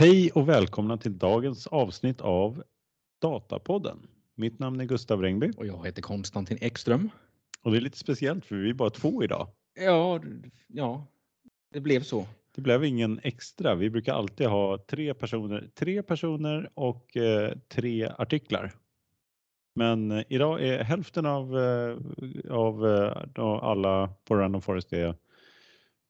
[0.00, 2.62] Hej och välkomna till dagens avsnitt av
[3.20, 3.98] Datapodden.
[4.34, 7.10] Mitt namn är Gustav Rengby Och jag heter Konstantin Ekström.
[7.62, 9.48] och det är lite speciellt för vi är bara två idag.
[9.80, 10.20] Ja,
[10.66, 11.06] ja,
[11.72, 12.26] det blev så.
[12.54, 13.74] Det blev ingen extra.
[13.74, 18.72] Vi brukar alltid ha tre personer, tre personer och eh, tre artiklar.
[19.74, 21.96] Men eh, idag är hälften av, eh,
[22.50, 23.12] av eh,
[23.44, 25.14] alla på Random Forest är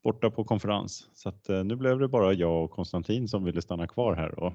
[0.05, 1.09] borta på konferens.
[1.15, 4.39] Så att, eh, nu blev det bara jag och Konstantin som ville stanna kvar här
[4.39, 4.53] och,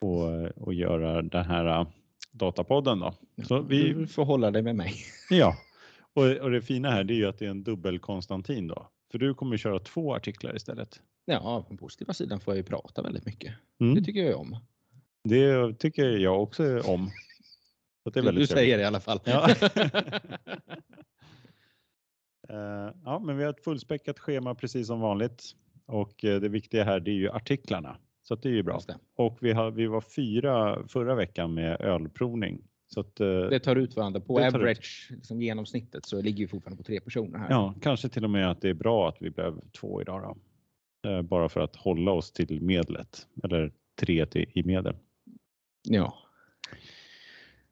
[0.00, 1.86] och, och göra den här eh,
[2.32, 2.98] datapodden.
[2.98, 3.14] Då.
[3.48, 4.94] Så vi, Du får hålla dig med mig.
[5.30, 5.56] Ja,
[6.14, 8.88] och, och det fina här det är ju att det är en dubbel Konstantin då.
[9.10, 11.00] För du kommer köra två artiklar istället.
[11.24, 13.54] Ja, på positiva sidan får jag ju prata väldigt mycket.
[13.80, 13.94] Mm.
[13.94, 14.56] Det tycker jag om.
[15.24, 17.10] Det tycker jag också om.
[18.02, 18.48] Så det är Du, väldigt du trevligt.
[18.50, 19.20] säger det i alla fall.
[19.24, 19.48] Ja.
[22.48, 25.42] Eh, ja, men vi har ett fullspäckat schema precis som vanligt.
[25.86, 27.96] Och eh, det viktiga här det är ju artiklarna.
[28.22, 28.80] Så det är ju bra.
[29.16, 32.62] Och vi, har, vi var fyra förra veckan med ölprovning.
[32.86, 34.20] Så att, eh, det tar ut varandra.
[34.20, 37.50] På average, liksom genomsnittet, så ligger vi fortfarande på tre personer här.
[37.50, 40.36] Ja, kanske till och med att det är bra att vi blev två idag då.
[41.22, 44.96] Bara för att hålla oss till medlet eller tre till, i medel.
[45.82, 46.25] ja.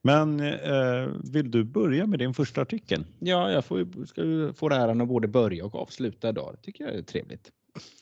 [0.06, 3.04] Men eh, vill du börja med din första artikel?
[3.18, 6.54] Ja, jag får, ska få äran att både börja och avsluta idag.
[6.54, 7.50] Det tycker jag är trevligt.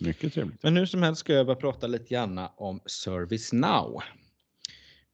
[0.01, 0.63] Mycket trevligt.
[0.63, 4.03] Men hur som helst ska jag börja prata lite grann om ServiceNow.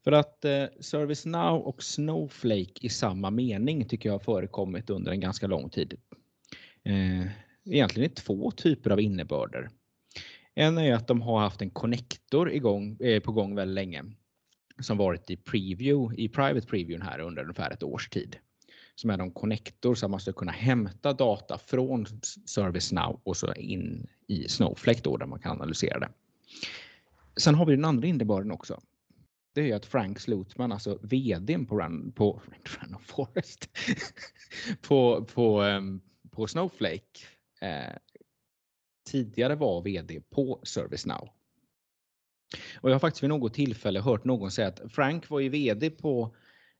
[0.04, 5.20] För att eh, ServiceNow och Snowflake i samma mening tycker jag har förekommit under en
[5.20, 5.94] ganska lång tid.
[6.84, 7.26] Eh,
[7.64, 9.70] egentligen är två typer av innebörder.
[10.54, 14.04] En är att de har haft en connector igång, eh, på gång väldigt länge
[14.80, 18.36] som varit i preview, i private previewn här under ungefär ett års tid.
[18.94, 22.06] Som är de connector så att man ska kunna hämta data från
[22.46, 26.08] ServiceNow och så in i Snowflake då där man kan analysera det.
[27.36, 28.80] Sen har vi den andra innebörden också.
[29.54, 32.42] Det är ju att Frank Slutman, alltså vdn på, Run, på
[32.80, 33.68] Random Forest,
[34.88, 36.00] på, på, ehm,
[36.30, 37.18] på Snowflake,
[37.60, 37.96] eh,
[39.10, 41.28] tidigare var vd på ServiceNow.
[42.80, 45.90] Och jag har faktiskt vid något tillfälle hört någon säga att Frank var ju vd
[45.90, 46.34] på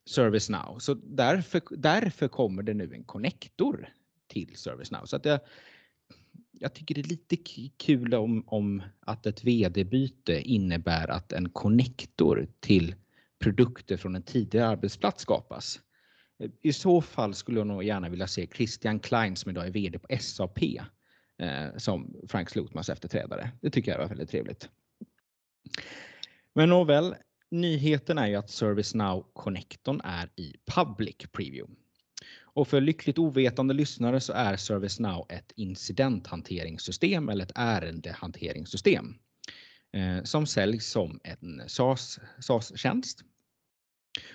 [0.05, 3.89] ServiceNow, så därför, därför kommer det nu en connector
[4.27, 5.05] till ServiceNow.
[5.05, 5.41] Så att jag,
[6.53, 7.37] jag tycker det är lite
[7.77, 12.95] kul om, om att ett vd-byte innebär att en connector till
[13.39, 15.81] produkter från en tidigare arbetsplats skapas.
[16.63, 19.99] I så fall skulle jag nog gärna vilja se Christian Klein som idag är vd
[19.99, 20.59] på SAP
[21.39, 23.51] eh, som Frank Slotmans efterträdare.
[23.61, 24.69] Det tycker jag var väldigt trevligt.
[26.55, 27.15] Men nåväl,
[27.51, 31.75] nyheten är ju att ServiceNow-connectorn är i public preview.
[32.59, 39.15] Och för lyckligt ovetande lyssnare så är ServiceNow ett incidenthanteringssystem eller ett ärendehanteringssystem
[39.93, 43.25] eh, som säljs som en SaaS, SaaS-tjänst.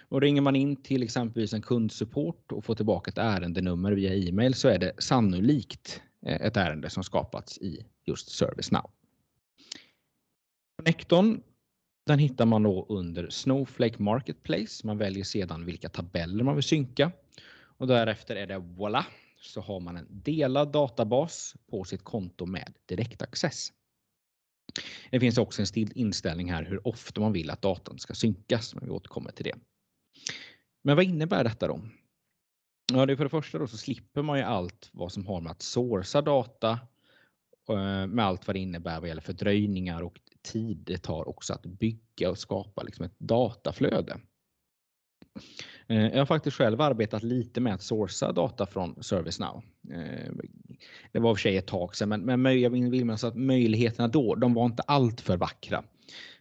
[0.10, 4.54] Och ringer man in till exempelvis en kundsupport och får tillbaka ett ärendenummer via e-mail
[4.54, 8.92] så är det sannolikt eh, ett ärende som skapats i just ServiceNow.
[10.78, 11.42] Connectorn
[12.06, 14.88] den hittar man då under Snowflake Marketplace.
[14.88, 17.12] Man väljer sedan vilka tabeller man vill synka
[17.78, 19.06] och därefter är det voila!
[19.46, 23.74] så har man en delad databas på sitt konto med direktaccess.
[25.12, 28.86] Det finns också en inställning här hur ofta man vill att datan ska synkas, men
[28.86, 29.56] vi återkommer till det.
[30.84, 31.82] Men vad innebär detta då?
[32.94, 35.42] Ja, det är för det första då så slipper man ju allt vad som har
[35.42, 36.80] med att sourca data
[37.70, 41.66] eh, med allt vad det innebär vad gäller fördröjningar och tid det tar också att
[41.66, 44.20] bygga och skapa liksom ett dataflöde.
[45.88, 49.64] Eh, jag har faktiskt själv arbetat lite med att sourca data från ServiceNow.
[49.92, 50.32] Eh,
[51.12, 53.36] det var i och för sig ett tag sedan, men, men jag vill minnas att
[53.36, 55.84] möjligheterna då, de var inte alltför vackra.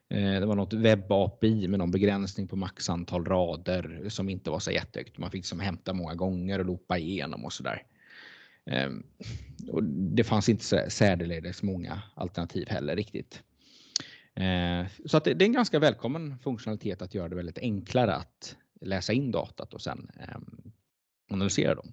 [0.08, 4.58] Eh, det var något webb-API med någon begränsning på max antal rader som inte var
[4.58, 5.18] så jättehögt.
[5.18, 7.82] Man fick som hämta många gånger och loopa igenom och sådär.
[8.66, 9.02] Ehm,
[9.68, 13.42] och det fanns inte särdeles många alternativ heller riktigt.
[14.34, 18.14] Eh, Så att det det är en ganska välkommen funktionalitet att göra det väldigt enklare
[18.14, 20.72] att läsa in datat och sen ehm,
[21.30, 21.92] analysera dem.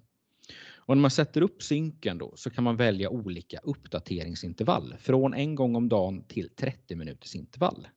[0.90, 5.54] Och när man sätter upp synken då så kan man välja olika uppdateringsintervall från en
[5.54, 7.88] gång om dagen till 30 minuters intervall.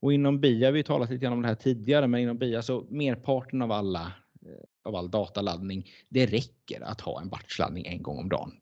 [0.00, 2.62] Och inom BIA, vi har talat lite grann om det här tidigare, men inom BIA
[2.62, 4.12] så merparten av alla
[4.46, 8.52] eh, av all dataladdning, det räcker att ha en batchladdning en gång om dagen.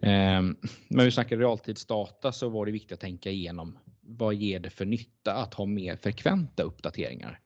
[0.00, 4.60] Ehm, men När vi snackar realtidsdata så var det viktigt att tänka igenom vad ger
[4.60, 7.40] det för nytta att ha mer frekventa uppdateringar?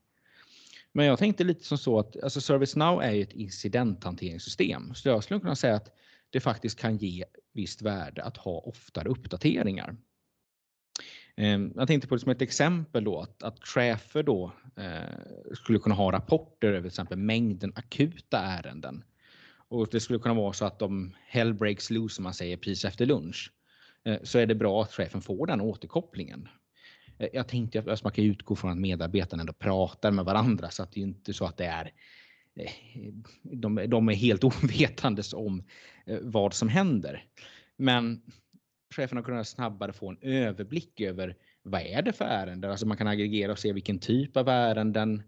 [0.92, 4.94] Men jag tänkte lite som så att alltså ServiceNow är ju ett incidenthanteringssystem.
[4.94, 5.90] Så jag skulle kunna säga att
[6.30, 9.96] det faktiskt kan ge visst värde att ha oftare uppdateringar.
[11.36, 15.78] Ehm, jag tänkte på det som ett exempel då att, att chefer då eh, skulle
[15.78, 19.04] kunna ha rapporter över till exempel mängden akuta ärenden.
[19.72, 22.84] Och det skulle kunna vara så att om hell breaks loose som man säger precis
[22.84, 23.52] efter lunch
[24.04, 26.48] eh, så är det bra att chefen får den återkopplingen.
[27.18, 30.82] Eh, jag tänkte att man kan utgå från att medarbetarna ändå pratar med varandra så
[30.82, 31.92] att det är inte så att det är
[32.54, 32.72] eh,
[33.42, 35.64] de, de är helt ovetandes om
[36.22, 37.24] vad som händer.
[37.76, 38.22] Men
[38.94, 42.70] chefen har kunnat snabbare få en överblick över vad är det för ärenden?
[42.70, 45.22] Alltså man kan aggregera och se vilken typ av ärenden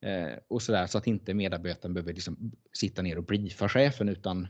[0.00, 4.08] eh, och så där så att inte medarbetaren behöver liksom sitta ner och briefa chefen
[4.08, 4.48] utan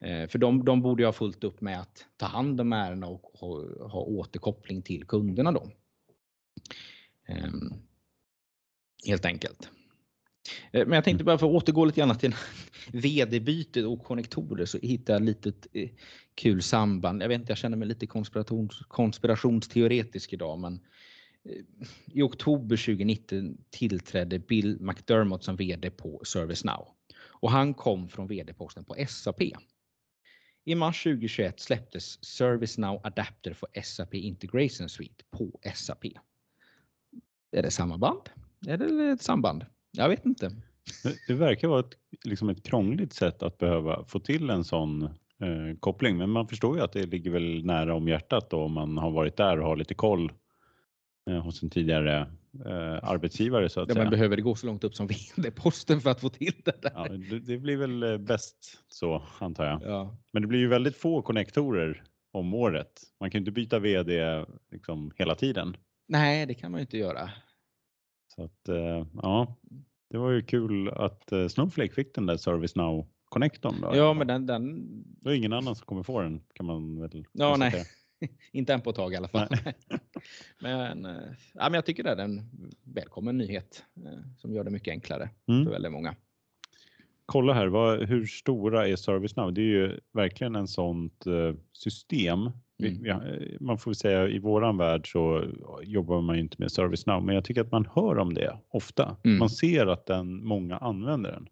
[0.00, 3.22] eh, för de, de borde ha fullt upp med att ta hand om ärendena och
[3.22, 3.48] ha,
[3.88, 5.70] ha återkoppling till kunderna då.
[7.28, 7.50] Eh,
[9.06, 9.70] helt enkelt.
[10.70, 12.34] Eh, men jag tänkte bara för att återgå lite grann till
[12.92, 15.88] vd-bytet och konnektorer så hittade jag ett litet eh,
[16.34, 17.22] kul samband.
[17.22, 20.80] Jag vet inte, jag känner mig lite konspirations, konspirationsteoretisk idag, men
[22.06, 26.88] i oktober 2019 tillträdde Bill McDermott som vd på ServiceNow
[27.40, 29.42] och han kom från vd-posten på SAP.
[30.64, 36.04] I mars 2021 släpptes ServiceNow Adapter för SAP Integration Suite på SAP.
[37.52, 38.30] Är det samma band?
[38.66, 39.66] Är det ett samband?
[39.90, 40.52] Jag vet inte.
[41.26, 41.94] Det verkar vara ett,
[42.24, 46.76] liksom ett krångligt sätt att behöva få till en sån eh, koppling, men man förstår
[46.76, 49.66] ju att det ligger väl nära om hjärtat då om man har varit där och
[49.66, 50.32] har lite koll
[51.34, 52.20] hos en tidigare
[52.64, 54.04] eh, arbetsgivare så att ja, säga.
[54.04, 55.06] Men behöver det gå så långt upp som
[55.36, 56.92] vd-posten för att få till det där?
[56.94, 59.82] Ja, det, det blir väl eh, bäst så antar jag.
[59.82, 60.16] Ja.
[60.32, 62.02] Men det blir ju väldigt få konnektorer
[62.32, 63.02] om året.
[63.20, 65.76] Man kan ju inte byta vd liksom hela tiden.
[66.08, 67.30] Nej, det kan man ju inte göra.
[68.34, 69.56] Så att eh, ja,
[70.10, 73.80] det var ju kul att eh, Snowflake fick den där ServiceNow connectorn.
[73.80, 73.96] Då.
[73.96, 74.86] Ja, men den, den...
[75.20, 77.84] Det är ingen annan som kommer få den kan man väl Ja, nej.
[78.52, 79.48] inte än på ett tag i alla fall.
[80.60, 81.12] men, eh,
[81.54, 82.40] ja, men jag tycker det är en
[82.84, 85.64] välkommen nyhet eh, som gör det mycket enklare Mm.
[85.64, 86.14] för väldigt många.
[87.26, 89.52] Kolla här, vad, hur stora är ServiceNow?
[89.52, 92.50] Det är ju verkligen en sånt eh, system.
[92.82, 93.10] Mm.
[93.10, 95.44] har- man får säga i våran värld så
[95.82, 99.16] jobbar man inte med ServiceNow, men jag tycker att man hör om det ofta.
[99.24, 99.38] Mm.
[99.38, 101.48] Man ser att den, många använder den.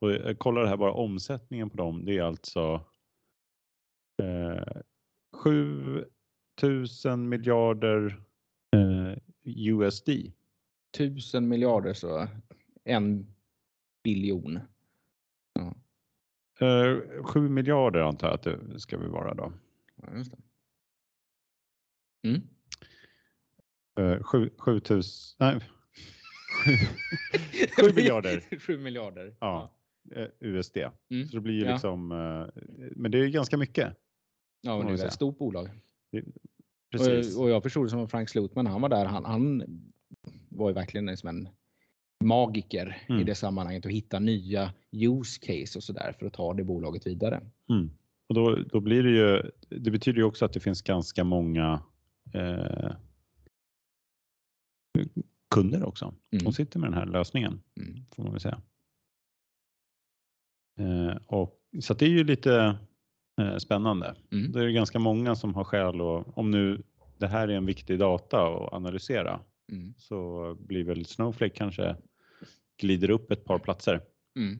[0.00, 2.04] Och jag kollar det här bara omsättningen på dem.
[2.04, 2.84] Det är alltså
[4.22, 4.76] eh,
[5.46, 6.04] 7
[7.04, 8.20] 000 miljarder
[8.72, 10.08] eh, USD.
[10.96, 12.28] Tusen miljarder så
[12.84, 13.26] en
[14.04, 14.58] biljon.
[15.52, 15.74] Ja,
[16.60, 19.52] Eh, 7 miljarder antar jag att det ska vi vara då.
[19.96, 20.38] ja, just det.
[22.28, 22.40] Mm.
[23.98, 25.02] Eh, sju- 7 000,
[25.38, 25.60] nej.
[27.76, 29.36] 7 miljarder Sju miljarder.
[29.40, 29.72] Ja.
[30.14, 30.76] eh, USD.
[31.10, 31.26] Mm.
[31.28, 31.72] Så det blir ju Ja.
[31.72, 32.62] liksom, eh,
[32.96, 33.96] men det är ju ganska mycket.
[34.60, 35.68] Ja, men det är ett stort bolag.
[36.90, 37.36] Precis.
[37.36, 39.62] Och, och jag förstod det som Frank Slutman, han var där, han, han
[40.48, 41.48] var ju verkligen som en
[42.24, 43.26] magiker i Mm.
[43.26, 47.42] det sammanhanget och hitta nya use case och sådär för att ta det bolaget vidare.
[47.70, 47.90] Mm.
[48.28, 49.50] Och då, då blir det ju,
[49.80, 51.82] det betyder ju också att det finns ganska många
[52.34, 52.92] eh,
[55.54, 56.42] kunder också Mm.
[56.42, 58.04] som sitter med den här lösningen Mm.
[58.14, 58.62] får man väl säga.
[60.78, 62.78] Eh, och, så att det är ju lite
[63.58, 64.14] spännande.
[64.32, 64.52] Mm.
[64.52, 66.82] Det är ganska många som har skäl och om nu
[67.18, 69.40] det här är en viktig data att analysera
[69.72, 69.94] Mm.
[69.98, 71.96] så blir väl Snowflake kanske
[72.80, 74.00] glider upp ett par platser.
[74.36, 74.58] Mm.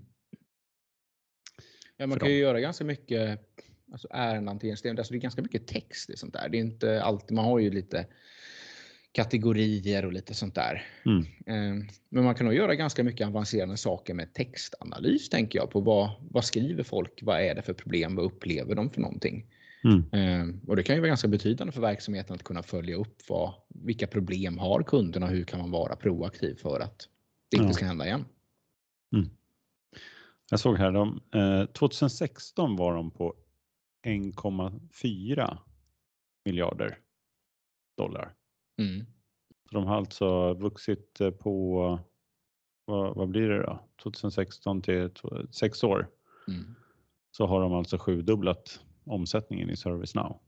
[1.96, 3.40] Ja, man För kan ju göra ganska mycket
[3.92, 4.98] alltså ärendehanteringssystem.
[4.98, 6.48] Alltså det är ganska mycket text i sånt där.
[6.48, 8.06] Det är inte alltid, man har ju lite
[9.16, 10.86] kategorier och lite sånt där.
[11.06, 11.20] Mm.
[11.46, 15.80] Eh, Men man kan nog göra ganska mycket avancerade saker med textanalys tänker jag på
[15.80, 17.18] vad, vad skriver folk?
[17.22, 18.14] Vad är det för problem?
[18.16, 19.46] Vad upplever de för någonting?
[19.84, 20.12] Mm.
[20.12, 23.54] Eh, Och det kan ju vara ganska betydande för verksamheten att kunna följa upp vad,
[23.68, 27.08] vilka problem har kunderna hur kan man vara proaktiv för att
[27.50, 27.72] det inte Ja.
[27.72, 28.24] ska hända igen.
[30.50, 33.34] Jag såg här, de, eh, 2016 var de på
[34.06, 35.58] 1,4
[36.44, 36.98] miljarder
[37.96, 38.32] dollar.
[38.78, 39.06] Mm.
[39.70, 41.80] De har alltså vuxit eh, på,
[42.84, 43.80] vad, vad blir det då?
[44.02, 45.10] 2016 till
[45.50, 46.08] sex år
[46.48, 46.74] Mm.
[47.30, 50.40] så har de alltså sjudubblat omsättningen i ServiceNow.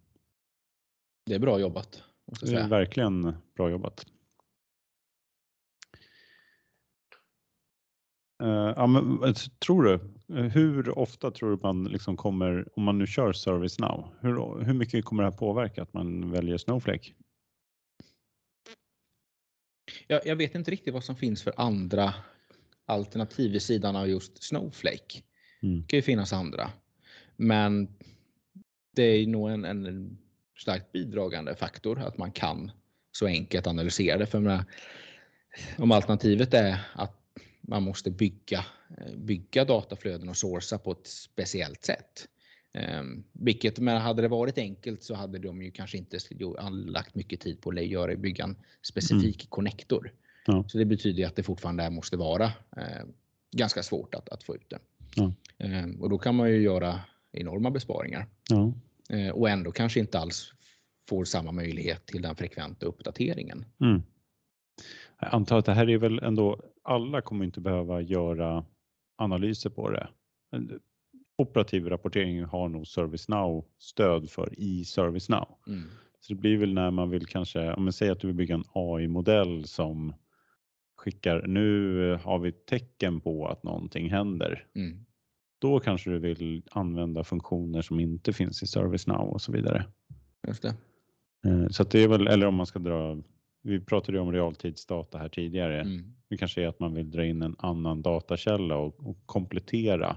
[1.26, 2.02] Det är bra jobbat.
[2.40, 4.06] Det är verkligen bra jobbat.
[8.42, 9.94] Eh, ja, men, vad tror du,
[10.38, 14.75] eh, hur ofta tror du man liksom kommer, om man nu kör ServiceNow, hur, hur
[14.75, 17.12] mycket kommer det här påverka att man väljer Snowflake?
[20.11, 22.15] Jag, jag vet inte riktigt vad som finns för andra
[22.87, 25.23] alternativ vid sidan av just Snowflake.
[25.62, 25.81] Mm.
[25.81, 26.71] Det kan ju finnas andra.
[27.37, 27.88] Men
[28.97, 30.19] det är nog en, en
[30.59, 32.71] starkt bidragande faktor att man kan
[33.12, 34.27] så enkelt analysera det.
[34.27, 34.65] För menar,
[35.79, 37.17] om alternativet är att
[37.61, 38.65] man måste bygga,
[39.17, 42.29] bygga dataflöden och sourca på ett speciellt sätt.
[43.00, 46.18] Um, vilket, men hade det varit enkelt så hade de ju kanske inte
[46.70, 49.49] lagt mycket tid på att göra, bygga en specifik mm.
[49.49, 50.12] connector.
[50.47, 50.64] Ja.
[50.68, 52.44] Så det betyder att det fortfarande måste vara
[52.76, 53.04] eh,
[53.56, 54.78] ganska svårt att, att få ut det.
[55.14, 55.32] Ja.
[55.58, 57.00] Eh, och då kan man ju göra
[57.32, 58.26] enorma besparingar.
[58.50, 58.73] Ja.
[59.11, 60.52] Eh, och ändå kanske inte alls
[61.08, 63.64] får samma möjlighet till den frekventa uppdateringen.
[63.80, 64.02] Mm.
[65.20, 68.64] Jag antar att det här är väl ändå, alla kommer inte behöva göra
[69.16, 70.08] analyser på det.
[71.38, 75.49] Operativ rapportering har nog ServiceNow stöd för i ServiceNow.
[75.66, 75.83] Mm.
[76.21, 78.54] Så det blir väl när man vill kanske, om man säger att du vill bygga
[78.54, 80.14] en AI-modell som
[80.97, 84.66] skickar, nu har vi tecken på att någonting händer.
[84.75, 85.04] Mm.
[85.59, 89.85] Då kanske du vill använda funktioner som inte finns i ServiceNow och så vidare.
[90.47, 90.75] Just det.
[91.47, 93.23] Eh, så det är väl, eller om man ska dra,
[93.62, 95.80] vi pratade ju om realtidsdata här tidigare.
[95.80, 96.14] Mm.
[96.28, 100.16] Det kanske är att man vill dra in en annan datakälla och, och komplettera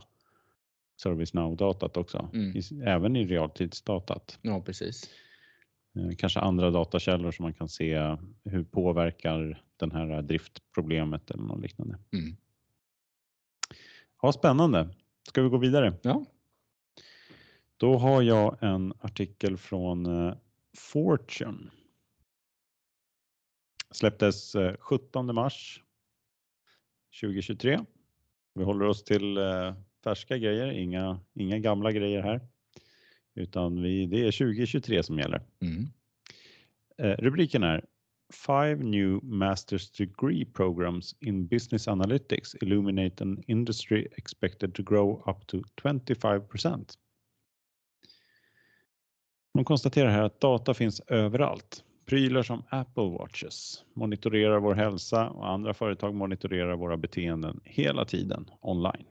[1.03, 2.57] ServiceNow-datat också, mm.
[2.57, 4.39] I, även i realtidsdatat.
[4.41, 5.09] Ja, precis.
[5.95, 11.61] Eh, kanske andra datakällor som man kan se hur påverkar den här driftproblemet eller något
[11.61, 11.97] liknande.
[12.13, 12.37] Mm.
[14.21, 14.89] Ja, spännande.
[15.27, 15.93] Ska vi gå vidare?
[16.01, 16.25] Ja.
[17.77, 20.35] Då har jag en artikel från eh,
[20.77, 21.71] Fortune.
[23.91, 25.83] Släpptes 17 eh, mars
[27.21, 27.79] 2023.
[28.53, 29.37] Vi håller oss till
[30.03, 32.41] färska grejer, inga, inga gamla grejer här.
[33.35, 35.41] Utan vi, det är 2023 som gäller.
[35.61, 35.87] Mm.
[36.97, 37.85] Eh, rubriken är
[38.33, 45.47] Five new master's degree programs in business analytics illuminate an industry expected to grow up
[45.47, 46.97] to 25%
[49.53, 51.83] De konstaterar här att data finns överallt.
[52.05, 58.49] Prylar som Apple Watches monitorerar vår hälsa och andra företag monitorerar våra beteenden hela tiden
[58.61, 59.05] online.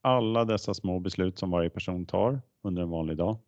[0.00, 3.38] Alla dessa små beslut som varje person tar under en vanlig dag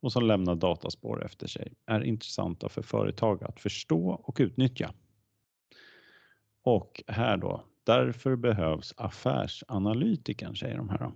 [0.00, 4.92] och som lämnar dataspår efter sig är intressanta för företag att förstå och utnyttja.
[6.62, 10.98] Och här då, därför behövs affärsanalytikern, säger de här.
[10.98, 11.12] Då.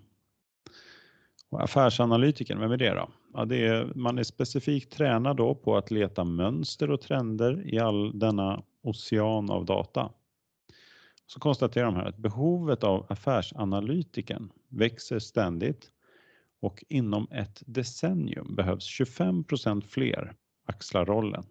[1.51, 3.09] Och affärsanalytikern, vem är det då?
[3.33, 7.79] Ja, det är, man är specifikt tränad då på att leta mönster och trender i
[7.79, 10.11] all denna ocean av data.
[11.27, 15.93] Så konstaterar de här att behovet av affärsanalytikern växer ständigt
[16.61, 20.37] och inom ett decennium behövs 25% fler
[20.67, 21.45] axla rollen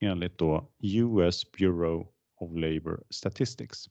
[0.00, 3.90] enligt då US Bureau of Labor Statistics.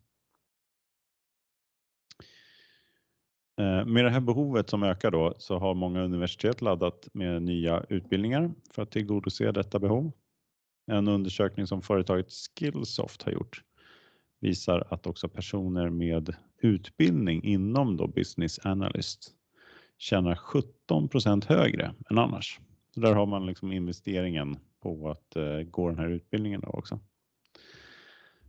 [3.58, 7.86] Eh, med det här behovet som ökar då så har många universitet laddat med nya
[7.90, 10.12] utbildningar för att tillgodose detta behov.
[10.88, 13.64] En undersökning som företaget Skillsoft har gjort
[14.46, 19.32] visar att också personer med utbildning inom då business analyst
[19.98, 20.36] tjänar
[20.90, 22.60] 17% högre än annars.
[22.94, 27.00] Så där har man liksom investeringen på att eh, gå den här utbildningen då också.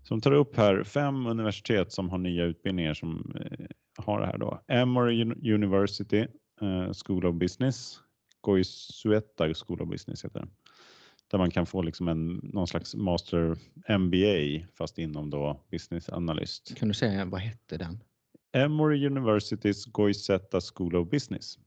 [0.03, 3.67] Så de tar upp här fem universitet som har nya utbildningar som eh,
[4.05, 4.61] har det här då.
[4.69, 5.23] Emory
[5.55, 6.27] University
[6.61, 8.01] eh, School of Business,
[8.41, 10.51] Goisueta School of Business heter den.
[11.31, 13.57] Där man kan få liksom en, någon slags master
[13.99, 16.77] MBA fast inom då business analyst.
[16.77, 18.03] Kan du säga vad hette den?
[18.53, 21.59] Emory Universitys Goisetta School of Business.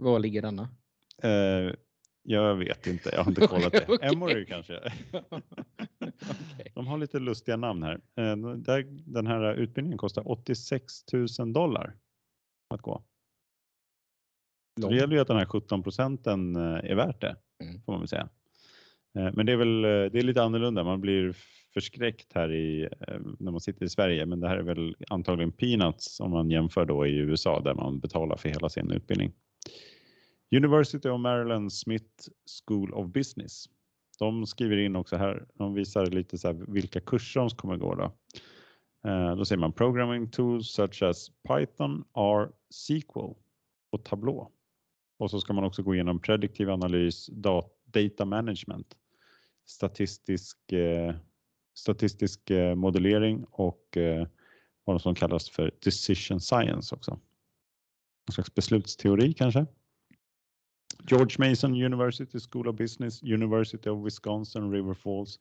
[0.00, 0.68] Var ligger denna?
[1.24, 1.74] Uh,
[2.22, 3.88] jag vet inte, jag har inte kollat det.
[3.88, 4.12] okay.
[4.12, 4.74] Emory kanske.
[6.00, 6.72] okay.
[6.74, 8.00] De har lite lustiga namn här.
[8.56, 11.04] Där, den här utbildningen kostar 86
[11.38, 11.96] 000 dollar
[12.74, 13.02] att gå.
[14.80, 17.82] Så det gäller ju att den här 17 procenten eh, är värt det, mm.
[17.82, 18.28] får man väl säga.
[19.16, 20.84] Eh, men det är väl eh, det är lite annorlunda.
[20.84, 21.36] Man blir
[21.74, 25.52] förskräckt här i, eh, när man sitter i Sverige, men det här är väl antagligen
[25.52, 29.32] peanuts om man jämför då i USA där man betalar för hela sin utbildning.
[30.56, 32.28] University of Maryland Smith
[32.66, 33.64] School of Business.
[34.18, 37.94] De skriver in också här, de visar lite så här vilka kurser de kommer gå
[37.94, 38.12] då.
[39.36, 43.34] Då ser man programming tools such as Python, R, SQL
[43.90, 44.50] och Tableau.
[45.18, 48.96] Och så ska man också gå igenom prediktiv analys, data Data management,
[49.66, 51.14] statistisk eh,
[51.78, 54.26] statistisk eh, modellering och eh,
[54.84, 57.20] vad som kallas för decision science också.
[58.28, 59.66] En slags beslutsteori kanske.
[61.10, 65.40] George Mason University School of Business, University of Wisconsin, River Falls,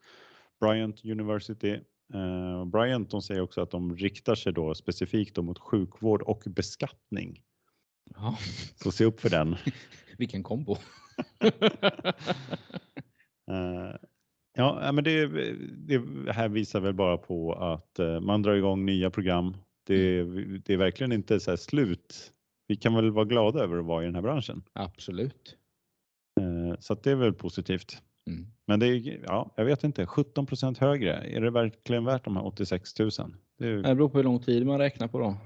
[0.59, 1.79] Bryant University.
[2.13, 6.43] Eh, Bryant de säger också att de riktar sig då specifikt då mot sjukvård och
[6.45, 7.43] beskattning.
[8.15, 8.37] Ja.
[8.75, 9.55] Så se upp för den.
[10.17, 10.77] Vilken kombo.
[13.51, 13.95] Eh,
[14.59, 15.25] Ja, men det,
[15.87, 19.57] det här visar väl bara på att eh, man drar igång nya program.
[19.87, 20.61] Det, Mm.
[20.65, 22.31] det är verkligen inte så här slut.
[22.67, 24.63] Vi kan väl vara glada över att vara i den här branschen.
[24.73, 25.57] Absolut.
[26.41, 28.01] Eh, Så det är väl positivt.
[28.29, 28.47] Mm.
[28.67, 31.13] Men det är, ja, jag vet inte, 17% högre.
[31.13, 33.09] Är det verkligen värt de här 86 000?
[33.59, 35.37] Det är, Det beror på hur lång tid man räknar på då.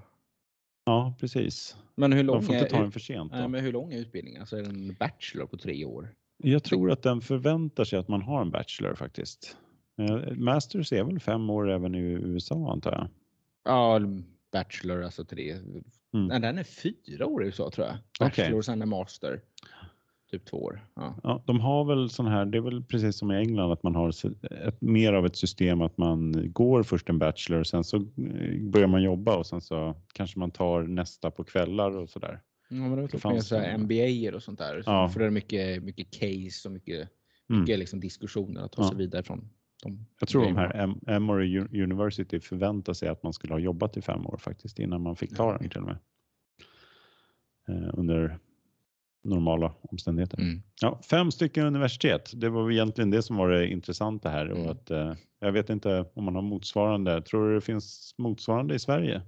[0.85, 1.77] Ja, precis.
[1.95, 3.31] Men hur lång, De får inte ta är, den för sent.
[3.31, 4.41] nej, men hur lång är utbildningen?
[4.41, 6.13] Alltså är det en bachelor på tre år?
[6.43, 9.57] Jag tror att den förväntar sig att man har en bachelor faktiskt.
[10.00, 13.07] Eh, Masters är väl fem år även i USA antar jag.
[13.63, 14.00] Ja,
[14.51, 15.51] bachelor alltså tre.
[15.51, 16.27] Mm.
[16.27, 17.95] Nej, den är fyra år i USA tror jag.
[18.19, 19.41] Bachelor och sen en master.
[20.31, 20.88] Typ två år.
[20.95, 21.15] Ja.
[21.23, 23.95] Ja, de har väl sån här, det är väl precis som i England att man
[23.95, 24.09] har
[24.67, 28.03] ett, mer av ett system att man går först en bachelor sen så eh,
[28.61, 32.41] börjar man jobba och sen så kanske man tar nästa på kvällar och sådär.
[32.69, 34.81] Ja, men det var typ mer så här MBA och sånt där.
[34.81, 35.09] Så Ja.
[35.09, 37.09] För det är mycket, mycket case och mycket,
[37.50, 37.61] Mm.
[37.61, 38.88] mycket liksom diskussioner att ta Ja.
[38.89, 39.50] sig vidare från.
[39.83, 43.97] De Jag tror de här Em- Emory University förväntar sig att man skulle ha jobbat
[43.97, 45.97] i fem år faktiskt innan man fick ta Ja, den till och med.
[47.67, 48.39] Eh, under
[49.23, 50.39] normala omständigheter.
[50.39, 50.61] Mm.
[50.81, 52.31] Ja, fem stycken universitet.
[52.35, 54.45] Det var egentligen det som var det intressanta här.
[54.45, 54.61] Mm.
[54.61, 57.21] Och att, eh, jag vet inte om man har motsvarande.
[57.21, 59.21] Tror du det finns motsvarande i Sverige?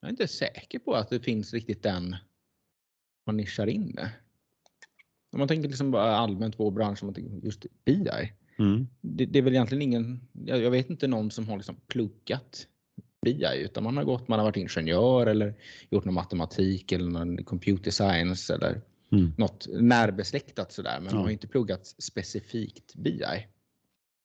[0.00, 2.16] Jag är inte säker på att det finns riktigt den
[3.26, 4.10] man nischar in det.
[5.32, 8.32] Om man tänker liksom bara allmänt på branschen, just BI.
[8.58, 8.88] Mm.
[9.00, 12.66] Det, det är väl egentligen ingen, jag, jag vet inte någon som har liksom pluggat
[13.24, 15.54] BI utan man har gått, man har varit ingenjör eller
[15.90, 18.80] gjort någon matematik eller någon computer science eller
[19.12, 19.32] Mm.
[19.38, 21.14] något närbesläktat sådär men Ja.
[21.14, 23.22] man har inte pluggat specifikt BI.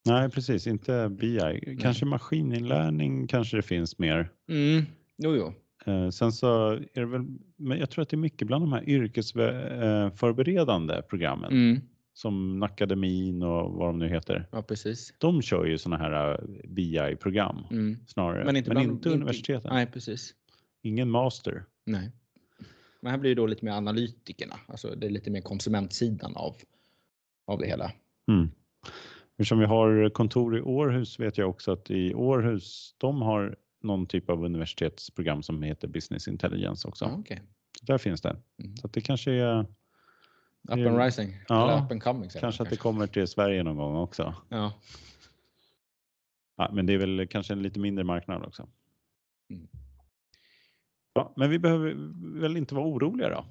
[0.06, 0.68] Nej, precis.
[0.68, 1.78] Inte BI.
[1.82, 4.30] Kanske maskininlärning kanske det finns mer.
[4.50, 4.86] Mm.
[5.18, 5.54] Jo, jo.
[5.86, 7.22] Eh, sen så är det väl,
[7.58, 11.82] men jag tror att det är mycket bland de här yrkesförberedande programmen Mm.
[12.20, 14.48] Som Nackademin och vad de nu heter.
[14.52, 15.14] Ja, precis.
[15.18, 17.98] De kör ju såna här eh, BI-program Mm.
[18.08, 19.72] snarare, Men inte, bland- universiteten.
[19.74, 20.36] Nej, precis.
[20.82, 21.66] Ingen master.
[21.86, 22.12] Nej.
[23.02, 26.56] Men här blir det då lite mer analytikerna, alltså det är lite mer konsumentsidan av,
[27.48, 27.92] av det hela.
[28.32, 28.50] Mm.
[29.38, 34.08] Eftersom vi har kontor i Århus vet jag också att i Århus, de har någon
[34.08, 37.06] typ av universitetsprogram som heter Business Intelligence också.
[37.06, 37.42] Ja, okej.
[37.82, 38.38] Där finns det.
[38.64, 38.78] Mm.
[38.78, 39.66] Så det kanske är,
[40.68, 41.38] Up and rising.
[41.48, 42.30] Ja, Eller up and coming.
[42.30, 44.36] kanske man att det kommer till Sverige någon gång också.
[44.50, 44.74] Ja.
[46.58, 48.68] Ja, men det är väl kanske en lite mindre marknad också.
[49.50, 49.68] Mm.
[51.14, 51.96] Ja, men vi behöver
[52.40, 53.46] väl inte vara oroliga då?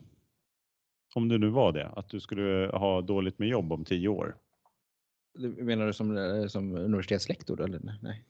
[1.15, 4.37] Om du nu var det, att du skulle ha dåligt med jobb om tio år.
[5.39, 7.61] Menar du som, eh, som universitetslektor?
[7.61, 7.99] Eller?
[8.03, 8.25] Nej.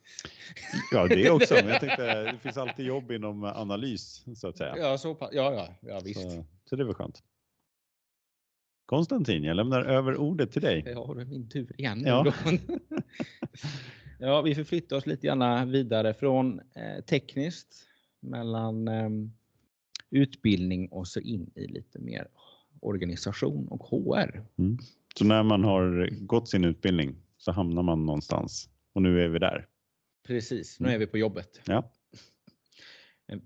[0.91, 1.53] Ja, det också.
[1.53, 4.77] Men jag tänkte, det finns alltid jobb inom analys så att säga.
[4.77, 5.17] Ja, så.
[5.19, 6.31] Ja, ja, ja visst.
[6.31, 7.23] Så, så det var skönt.
[8.89, 10.83] Konstantin, jag lämnar över ordet till dig.
[10.85, 12.03] Ja, det är min tur igen.
[12.05, 12.33] Ja.
[14.19, 17.87] Ja, vi förflyttar oss lite grann vidare från eh, tekniskt
[18.19, 19.09] mellan eh,
[20.09, 22.27] utbildning och så in i lite mer
[22.79, 24.43] organisation och HR.
[25.15, 29.39] Så när man har gått sin utbildning så hamnar man någonstans och nu är vi
[29.39, 29.67] där.
[30.27, 31.61] Precis, nu är vi på jobbet.
[31.65, 31.91] Ja.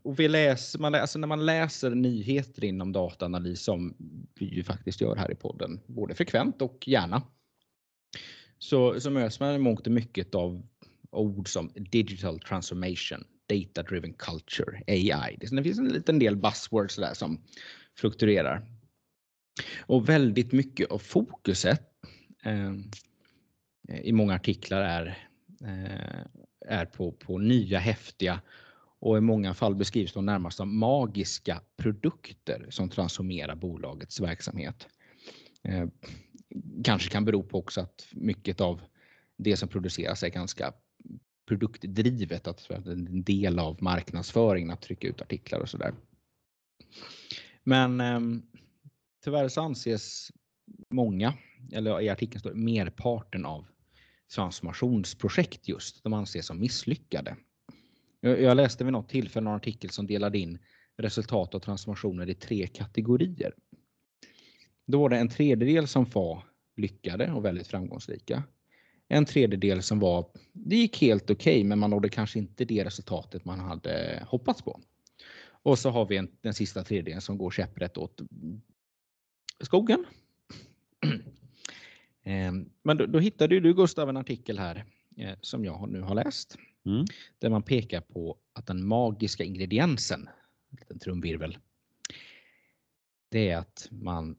[0.04, 3.96] Och vi läser, man läser, alltså när man läser nyheter inom dataanalys som
[4.40, 7.22] vi ju faktiskt gör här i podden, både frekvent och gärna,
[8.58, 10.68] så, så möts man i mångt och mycket av
[11.12, 15.38] ord som digital transformation, data driven culture, AI.
[15.40, 17.42] Det det finns en liten del buzzwords där som
[17.98, 18.66] fluktuerar.
[19.80, 21.82] Och väldigt mycket av fokuset
[22.44, 22.74] eh,
[24.02, 25.28] i många artiklar är,
[25.62, 26.26] eh,
[26.66, 28.42] är på, på nya häftiga
[29.04, 34.88] och i många fall beskrivs de närmast som magiska produkter som transformerar bolagets verksamhet.
[35.64, 35.88] Eh,
[36.84, 38.82] kanske kan bero på också att mycket av
[39.38, 40.74] det som produceras är ganska
[41.48, 45.94] produktdrivet, att det är en del av marknadsföringen att trycka ut artiklar och sådär.
[47.64, 48.20] Men eh,
[49.24, 50.32] tyvärr så anses
[50.90, 51.34] många,
[51.72, 53.66] eller i artikeln står det, merparten av
[54.36, 57.36] transformationsprojekt just, de anses som misslyckade.
[58.26, 60.60] Jag jag läste vid något tillfälle en artikel som delade in
[60.98, 63.54] resultat av transformationer i tre kategorier.
[64.86, 66.44] Då var det en tredjedel som var
[66.78, 68.44] lyckade och väldigt framgångsrika.
[69.08, 72.86] En tredjedel som var, det gick helt okej okay, men man nådde kanske inte det
[72.86, 74.80] resultatet man hade hoppats på.
[75.46, 78.22] Och så har vi en, den sista tredjedelen som går käpprätt åt
[79.62, 80.06] skogen.
[82.26, 84.86] Ehm, men då, då hittade ju du Gustav en artikel här
[85.18, 86.58] eh, som jag nu har läst.
[86.86, 87.06] Mm.
[87.40, 90.30] Där man pekar på att den magiska ingrediensen,
[90.72, 91.58] en liten trumvirvel,
[93.30, 94.36] det är att man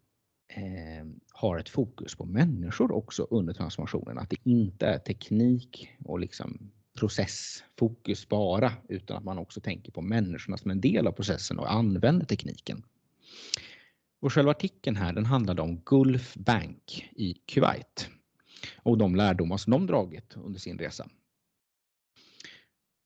[0.49, 4.19] eh, har ett fokus på människor också under transformationen.
[4.19, 10.03] Att det inte är teknik och liksom processfokus bara, utan att man också tänker på
[10.03, 12.83] människorna som en del av processen och använder tekniken.
[14.21, 18.09] Och själva artikeln här den handlade om Gulf Bank i Kuwait
[18.77, 21.09] och de lärdomar som de dragit under sin resa.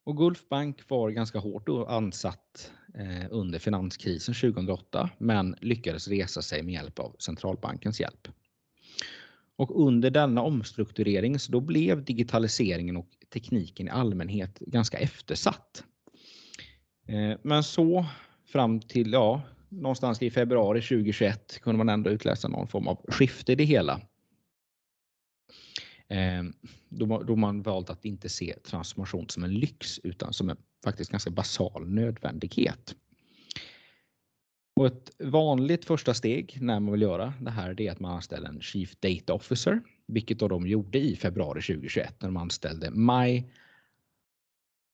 [0.09, 6.62] Och Gulf Bank var ganska hårt ansatt eh, under finanskrisen 2008 men lyckades resa sig
[6.62, 8.29] med hjälp av centralbankens hjälp.
[9.57, 15.85] Och under denna omstrukturering så då blev digitaliseringen och tekniken i allmänhet ganska eftersatt.
[17.07, 18.07] Eh, men så
[18.47, 23.53] fram till ja, någonstans i februari 2021 kunde man ändå utläsa någon form av skifte
[23.53, 24.01] i det hela.
[26.09, 26.53] Ehm,
[26.88, 31.11] då, då man valt att inte se transformation som en lyx utan som en faktiskt
[31.11, 32.94] ganska basal nödvändighet.
[34.77, 38.49] Och ett vanligt första steg när man vill göra det här är att man anställer
[38.49, 43.44] en Chief Data Officer, vilket då de gjorde i februari 2021 när de anställde Mai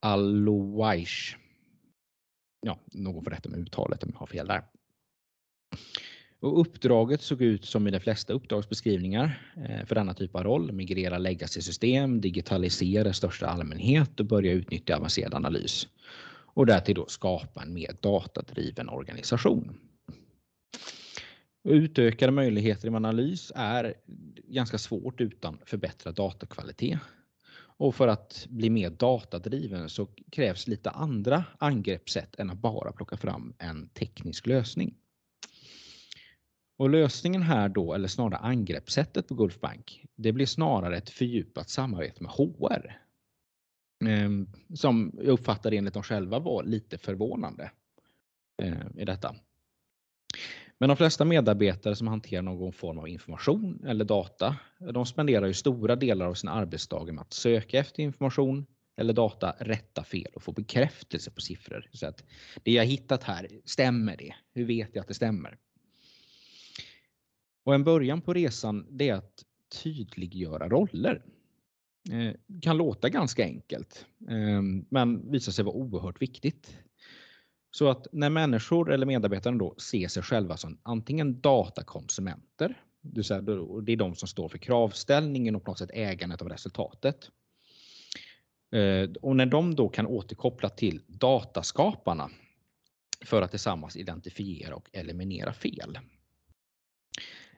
[0.00, 1.37] Alouaish.
[2.61, 4.64] Ja, någon får rätta med uttalet om jag har fel där.
[6.44, 10.72] Och uppdraget såg ut som i de flesta uppdragsbeskrivningar eh, för denna typ av roll.
[10.72, 15.88] Migrera legacy-system, digitalisera i största allmänhet och börja utnyttja avancerad analys
[16.54, 19.76] och därtill då skapa en mer datadriven organisation.
[21.68, 23.94] Utökade möjligheter i analys är
[24.48, 26.98] ganska svårt utan förbättrad datakvalitet.
[27.76, 33.16] Och för att bli mer datadriven så krävs lite andra angreppssätt än att bara plocka
[33.16, 34.94] fram en teknisk lösning.
[36.77, 42.23] Och lösningen här då, eller snarare angreppssättet på Gulfbank, det blir snarare ett fördjupat samarbete
[42.23, 42.99] med HR
[44.05, 47.71] ehm, som jag uppfattade enligt dem själva var lite förvånande
[48.63, 49.35] eh, i detta.
[50.79, 54.57] Men de flesta medarbetare som hanterar någon form av information eller data,
[54.93, 59.55] de spenderar ju stora delar av sina arbetsdagar med att söka efter information eller data,
[59.59, 61.89] rätta fel och få bekräftelse på siffror.
[61.93, 62.25] Så att
[62.63, 64.35] det jag hittat här, stämmer det?
[64.55, 65.59] Hur vet jag att det stämmer?
[67.64, 69.44] Och en början på resan det är att
[69.83, 71.22] tydliggöra roller.
[72.12, 76.77] Eh, kan låta ganska enkelt, ehm, men visar sig vara oerhört viktigt.
[77.70, 83.96] Så att när människor eller medarbetare då ser sig själva som antingen datakonsumenter, det är
[83.96, 87.31] de som står för kravställningen och på något sätt ägandet av resultatet.
[88.74, 92.31] Eh, och när de då kan återkoppla till dataskaparna
[93.24, 95.98] för att tillsammans identifiera och eliminera fel.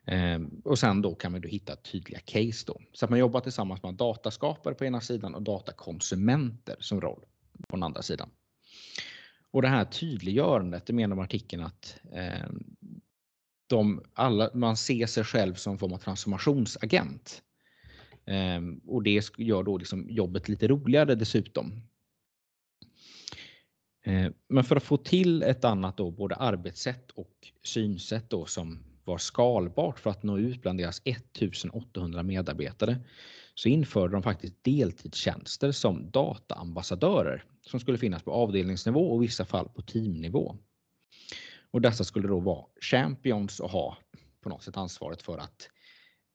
[0.06, 2.80] Ehm, och sen då kan vi då hitta tydliga case då.
[2.92, 7.24] Så att man jobbar tillsammans med dataskapare på ena sidan och datakonsumenter som roll
[7.68, 8.30] på den andra sidan.
[9.50, 12.50] Och det här tydliggörandet, det menar artikeln att eh,
[13.66, 17.42] de alla, man ser sig själv som form av transformationsagent.
[18.26, 21.82] Eh, och det gör då liksom jobbet lite roligare dessutom.
[24.04, 28.78] Eh, men för att få till ett annat då, både arbetssätt och synsätt då som
[29.06, 32.96] var skalbart för att nå ut bland deras 1800 medarbetare
[33.54, 39.44] så införde de faktiskt deltidstjänster som dataambassadörer som skulle finnas på avdelningsnivå och i vissa
[39.44, 40.56] fall på teamnivå.
[41.70, 43.96] Och dessa skulle då vara champions och ha
[44.40, 45.68] på något sätt ansvaret för att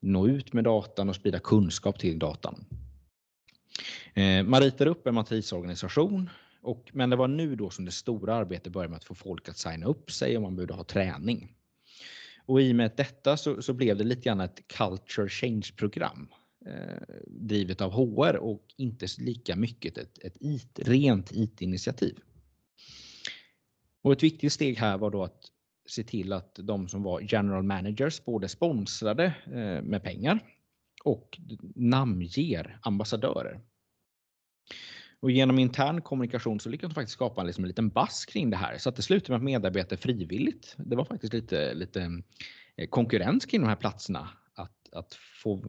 [0.02, 2.66] nå ut med datan och sprida kunskap till datan.
[4.14, 6.30] Eh, man ritar upp en matrisorganisation
[6.62, 9.50] och, men det var nu då som det stora arbetet började med att få folk
[9.50, 11.56] att signa upp sig och man behövde ha träning.
[12.46, 16.28] Och i och med detta så, så blev det lite grann ett culture change-program
[16.66, 22.20] eh, drivet av HR och inte lika mycket ett, ett IT, rent IT-initiativ.
[24.02, 25.46] Och ett viktigt steg här var då att
[25.90, 30.40] se till att de som var general managers både sponsrade eh, med pengar
[31.04, 31.40] och
[31.76, 33.62] namnger ambassadörer.
[35.22, 38.58] Och genom intern kommunikation så lyckades de faktiskt skapa liksom en liten bass kring det
[38.58, 38.78] här.
[38.78, 42.22] Så att det slutade med att medarbetare frivilligt, det var faktiskt lite, lite
[42.76, 44.30] eh, konkurrens kring de här platserna.
[44.54, 45.64] Att, att få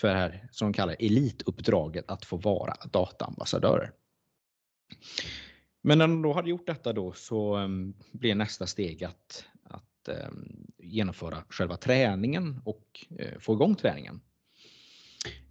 [0.00, 3.92] för det här som de kallar elituppdraget att få vara dataambassadörer.
[5.80, 10.08] Men när de då hade gjort detta då så um, blev nästa steg att, att
[10.28, 14.20] um, genomföra själva träningen och uh, få igång träningen.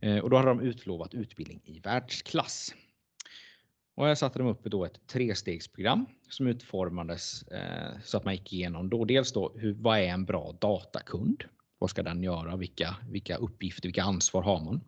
[0.06, 2.74] Uh, och då hade de utlovat utbildning i världsklass.
[3.98, 8.54] Och här satte de upp då ett trestegsprogram som utformades eh, så att man gick
[8.54, 11.44] igenom då dels då hur, vad är en bra datakund?
[11.78, 12.56] Vad ska den göra?
[12.56, 14.82] Vilka, vilka uppgifter, vilka ansvar har man?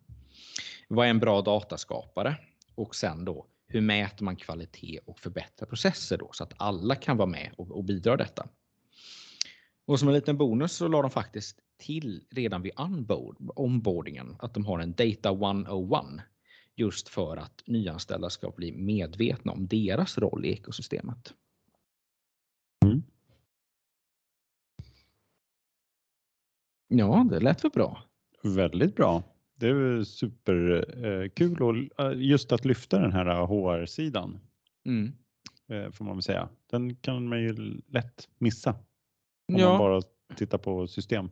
[0.88, 2.36] Vad är en bra dataskapare?
[2.74, 7.16] Och sen då hur mäter man kvalitet och förbättrar processer då så att alla kan
[7.16, 8.48] vara med och, och bidra detta.
[9.86, 14.54] Och som en liten bonus så la de faktiskt till redan vid onboard, onboardingen att
[14.54, 16.20] de har en Data 101
[16.80, 21.34] just för att nyanställda ska bli medvetna om deras roll i ekosystemet.
[22.84, 23.02] Mm.
[26.88, 28.02] Ja, det lät väl bra.
[28.42, 29.22] Väldigt bra.
[29.54, 31.74] Det är superkul och
[32.14, 34.40] just att lyfta den här HR-sidan
[34.86, 35.12] Mm.
[35.68, 36.48] eh, får man väl säga.
[36.70, 40.02] Den kan man ju lätt missa om man Ja, bara
[40.36, 41.30] tittar på system.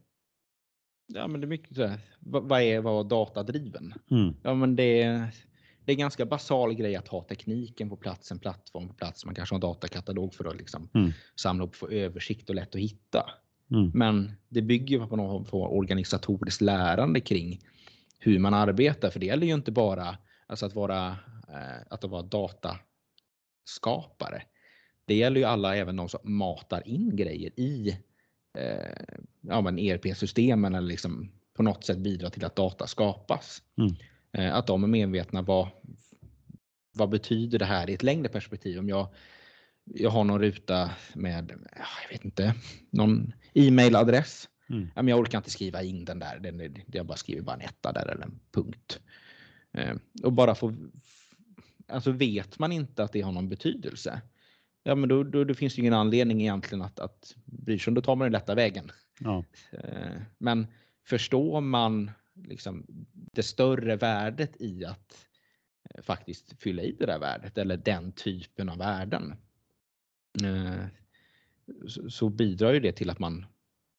[1.08, 2.00] Ja, men det är mycket så här.
[2.20, 3.94] Vad är vad datadriven?
[4.10, 4.34] Mm.
[4.42, 5.18] Ja, men det är,
[5.84, 9.24] det är en ganska basal grej att ha tekniken på plats, en plattform på plats.
[9.24, 11.12] Man kanske har en datakatalog för att liksom Mm.
[11.40, 13.30] samla upp, få översikt och lätt att hitta.
[13.70, 13.90] Mm.
[13.94, 17.60] Men det bygger på form av organisatoriskt lärande kring
[18.18, 19.10] hur man arbetar.
[19.10, 20.16] För det gäller ju inte bara
[20.46, 21.08] alltså att, vara,
[21.48, 24.42] eh, att vara dataskapare.
[25.04, 27.98] Det gäller ju alla, även de som matar in grejer i
[28.58, 33.62] eh, ja, men ERP-systemen eller liksom på något sätt bidrar till att data skapas.
[33.78, 33.94] Mm.
[34.32, 35.68] Eh, att de är medvetna vad,
[36.94, 38.78] vad betyder det här i ett längre perspektiv?
[38.78, 39.08] Om jag,
[39.84, 42.54] jag har någon ruta med, ja, jag vet inte,
[42.90, 44.48] någon e-mailadress.
[44.70, 44.82] Mm.
[44.94, 46.38] Ja, men jag orkar inte skriva in den där.
[46.40, 49.00] Den, är- jag bara skriver bara en etta där eller en punkt.
[49.72, 50.74] Eh, och bara få,
[51.88, 54.20] alltså vet man inte att det har någon betydelse.
[54.88, 57.94] Ja, men då, då, då finns det ingen anledning egentligen att, att bry sig om.
[57.94, 58.90] Då tar man den lätta vägen.
[59.20, 59.44] Ja.
[59.72, 60.66] Eh, Men
[61.04, 65.26] förstår man liksom det större värdet i att
[65.90, 69.34] eh, faktiskt fylla i det där värdet eller den typen av värden.
[70.44, 70.84] eh,
[72.08, 73.46] så- bidrar ju det till att man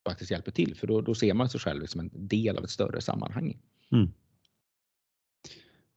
[0.08, 2.70] faktiskt hjälper till för då, då ser man sig själv som en del av ett
[2.70, 3.58] större sammanhang.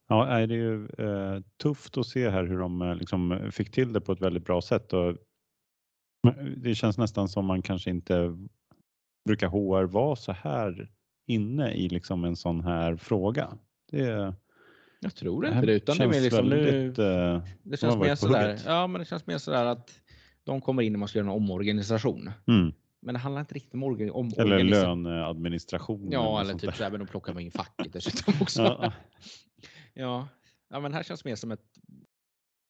[0.07, 3.93] Ja, det är ju eh, tufft att se här hur de eh, liksom fick till
[3.93, 4.93] det på ett väldigt bra sätt.
[4.93, 5.15] Och
[6.57, 8.37] det känns nästan som man kanske inte
[9.25, 10.89] brukar HR vara så här
[11.27, 13.57] inne i liksom en sån här fråga.
[13.91, 14.33] Det,
[14.99, 18.59] Jag tror inte det utan det är känns liksom väldigt, eh, det känns mer sådär,
[18.65, 19.99] ja men det känns mer sådär att
[20.43, 22.29] de kommer in och man ska göra en omorganisation.
[22.47, 22.73] mm.
[23.05, 26.07] Men det handlar inte riktigt om, orga- om Eller löneadministration.
[26.11, 26.77] Ja, eller sånt typ där.
[26.77, 28.61] så här, men då plockar man in facket dessutom också.
[28.61, 28.93] Ja,
[29.93, 30.27] Ja.
[30.69, 31.65] ja, men här känns mer som ett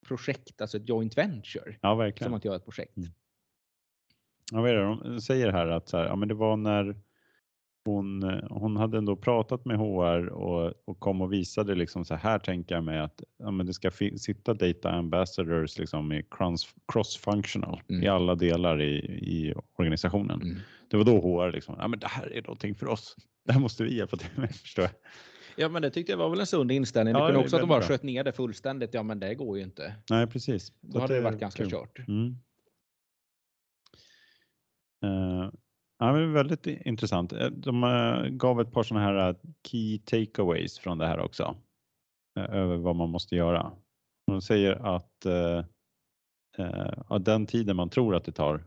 [0.08, 1.78] projekt, alltså ett joint venture.
[1.82, 2.34] ja, Som verkligen.
[2.34, 2.98] att göra ett projekt.
[2.98, 3.10] Mm.
[4.52, 4.82] Ja, vad är det?
[5.10, 6.96] De säger här att så här, ja, men det var när
[7.86, 12.40] hon, hon hade ändå pratat med HR och, och kom och visade liksom så här
[12.40, 17.82] tänker jag mig att ja, men det ska sitta data ambassadors liksom i cross- cross-functional
[17.90, 18.04] Mm.
[18.04, 20.42] i alla delar i, i organisationen.
[20.42, 20.58] Mm.
[20.88, 23.16] Det var då HR liksom, ja men det här är någonting för oss.
[23.46, 24.92] Det här måste vi hjälpa till med, förstår jag.
[25.58, 27.13] Ja, men det tyckte jag var väl en sund inställning.
[27.13, 27.88] Det Ja, kunde också att de bara bra.
[27.88, 28.94] sköt ner det fullständigt.
[28.94, 29.96] Ja, men det går ju inte.
[30.10, 30.66] Nej, precis.
[30.66, 31.72] Så Då hade det varit ganska kul.
[31.72, 32.00] kört.
[32.08, 32.38] Mm.
[35.06, 35.52] Eh,
[36.00, 37.34] ja, men väldigt intressant.
[37.34, 39.36] Eh, De eh, gav ett par sådana här
[39.68, 41.56] key takeaways från det här också.
[42.39, 43.72] eh, över vad man måste göra.
[44.28, 45.26] De säger att
[47.10, 48.63] ja, den tiden man tror att det tar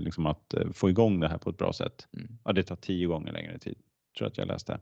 [0.00, 2.08] liksom att få igång det här på ett bra sätt.
[2.16, 2.38] Mm.
[2.44, 3.78] Ja, det tar tio gånger längre tid.
[4.18, 4.80] Tror att jag läste.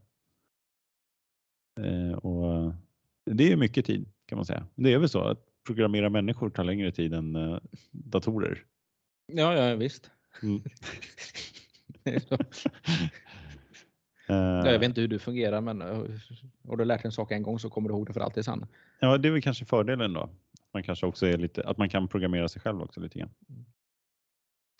[1.85, 2.73] Eh, och
[3.25, 4.66] det är mycket tid kan man säga.
[4.75, 7.59] Det är väl så att programmera människor tar längre tid än eh,
[7.90, 8.64] datorer.
[9.27, 10.11] Ja, ja visst.
[10.43, 10.62] Mm.
[14.29, 15.81] Eh, jag vet inte hur du fungerar, men
[16.69, 18.45] har du lärt dig en sak en gång så kommer du ihåg det för alltid
[18.45, 18.66] sen.
[19.01, 20.31] Ja, det är väl kanske fördelen då.
[20.73, 23.31] Man kanske också är lite, att man kan programmera sig själv också lite grann.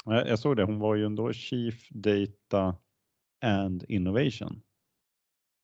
[0.05, 2.77] Jag, jag såg det, hon var ju ändå Chief Data
[3.41, 4.63] and Innovation.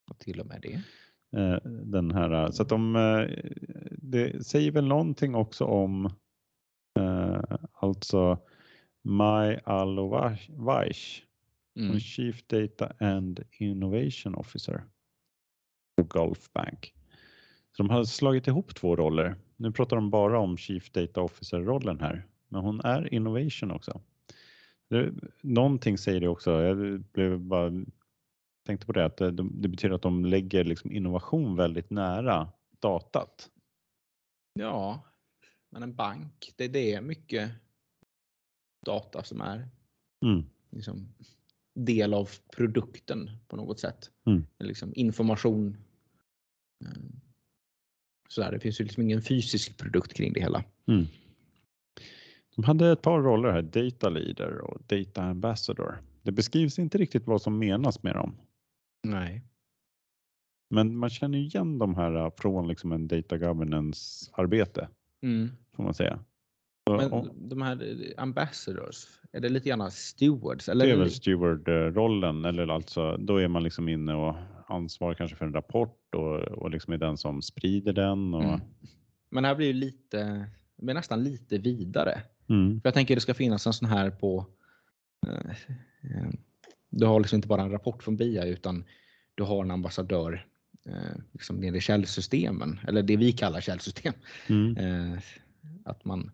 [0.09, 0.81] Och till och med det.
[1.35, 3.27] Eh, Den här, så att de, eh,
[3.91, 6.05] det säger väl någonting också om
[6.99, 7.41] eh,
[7.73, 8.39] alltså
[9.03, 9.69] hon är
[11.79, 11.99] Mm.
[11.99, 14.83] Chief Data and Innovation Officer
[15.97, 16.93] på Gulf Bank.
[17.71, 19.35] Så de har slagit ihop två roller.
[19.55, 24.01] Nu pratar de bara om Chief Data Officer-rollen här, men hon är Innovation också.
[24.89, 26.61] Det, någonting säger det också.
[26.61, 27.71] Jag blev bara
[28.67, 32.49] tänkte på det att det, det betyder att de lägger liksom innovation väldigt nära
[32.79, 33.49] datat.
[34.53, 35.03] Ja,
[35.69, 37.51] men en bank, det, det är mycket
[38.85, 39.69] data som är
[40.25, 40.45] Mm.
[40.71, 41.13] liksom
[41.75, 44.11] del av produkten på något sätt.
[44.25, 44.43] Mm.
[44.59, 45.77] Liksom information.
[46.85, 46.91] eh,
[48.29, 50.63] Sådär, det finns ju liksom ingen fysisk produkt kring det hela.
[50.87, 51.05] Mm.
[52.55, 56.01] De hade ett par roller här, Data Leader och Data Ambassador.
[56.21, 58.35] Det beskrivs inte riktigt vad som menas med dem.
[59.11, 59.43] Nej.
[60.69, 64.87] Men man känner ju igen de här äh, från liksom en data governance arbete
[65.21, 65.49] Mm.
[65.75, 66.19] får man säga.
[66.89, 70.69] Men Och- de här eh, ambassadors, är det lite grann stewards?
[70.69, 74.35] Eller Det är väl steward-rollen, eller alltså då är man liksom inne och
[74.67, 78.33] ansvarar kanske för en rapport och, och liksom är den som sprider den.
[78.33, 78.59] Och, Mm.
[79.29, 80.45] Men här blir det lite,
[80.77, 82.21] blir nästan lite vidare.
[82.49, 82.81] Mm.
[82.81, 84.45] För jag tänker det ska finnas en sån här på,
[85.27, 85.51] eh,
[86.11, 86.29] eh,
[86.89, 88.83] du har liksom inte bara en rapport från BIA utan
[89.35, 90.45] du har en ambassadör
[90.85, 94.13] eh, liksom nere i källsystemen, eller det vi kallar källsystem.
[94.49, 94.77] Mm.
[94.77, 95.19] Eh,
[95.85, 96.31] att man,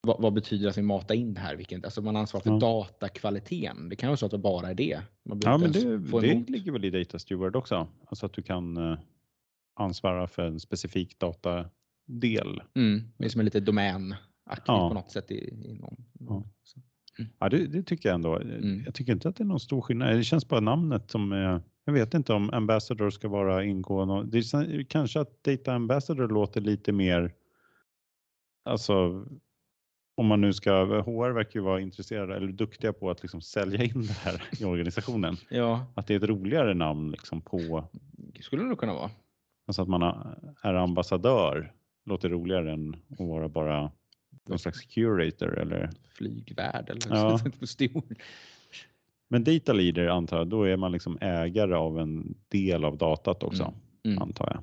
[0.00, 1.56] vad, vad betyder att vi matar in det här?
[1.56, 2.58] Vilken, alltså man ansvarar för Ja.
[2.58, 3.88] datakvaliteten.
[3.88, 5.00] Det kan vara så att det bara är det.
[5.44, 7.88] Ja, men det, det ligger väl i Data Steward också.
[8.06, 8.98] Alltså att du kan eh,
[9.74, 12.62] ansvara för en specifik datadel.
[12.74, 14.88] Mm, det är som en lite domänaktigt Ja.
[14.88, 15.30] på något sätt.
[15.30, 16.44] I, i någon, Ja.
[17.16, 17.22] Så.
[17.38, 18.36] Ja, det, det tycker jag ändå.
[18.38, 18.82] Mm.
[18.84, 20.16] Jag tycker inte att det är någon stor skillnad.
[20.16, 24.24] Det känns bara namnet som är, jag vet inte om Ambassador ska vara ingående.
[24.26, 27.32] Det är kanske att Data Ambassador låter lite mer,
[28.64, 29.24] alltså
[30.16, 33.84] om man nu ska, HR verkar ju vara intresserade eller duktiga på att liksom sälja
[33.84, 35.36] in det här i organisationen.
[35.50, 37.84] Ja, Att det är ett roligare namn liksom på,
[38.40, 39.10] skulle det kunna vara.
[39.66, 40.02] alltså att man
[40.62, 41.72] är ambassadör
[42.04, 43.90] låter roligare än att vara bara
[44.48, 47.38] någon slags curator eller Flygvärd eller Ja.
[47.66, 48.02] Stor.
[49.28, 53.42] Men data leader antar jag, då är man liksom ägare av en del av datat
[53.42, 53.76] också, Mm.
[54.04, 54.22] Mm.
[54.22, 54.62] antar jag.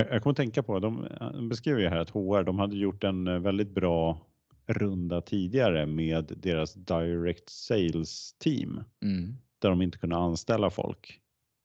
[0.00, 2.76] Jag, jag kommer att tänka på, de de beskrev ju här att HR, de hade
[2.76, 4.26] gjort en väldigt bra
[4.66, 9.34] runda tidigare med deras direct sales team, Mm.
[9.58, 11.20] där de inte kunde anställa folk.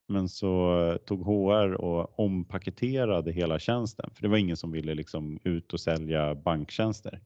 [0.08, 4.94] Men så eh, tog HR och ompaketerade hela tjänsten, för det var ingen som ville
[4.94, 7.22] liksom ut och sälja banktjänster.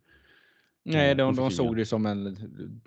[0.84, 2.38] Nej, och de, de såg det som en